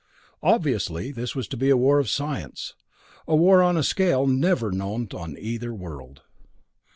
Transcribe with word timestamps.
Obviously, 0.41 1.11
this 1.11 1.35
was 1.35 1.47
to 1.49 1.55
be 1.55 1.69
a 1.69 1.77
war 1.77 1.99
of 1.99 2.09
science, 2.09 2.73
a 3.27 3.35
war 3.35 3.61
on 3.61 3.77
a 3.77 3.83
scale 3.83 4.25
never 4.25 4.71
before 4.71 4.77
known 4.97 5.07
on 5.13 5.37
either 5.37 5.75
world. 5.75 6.23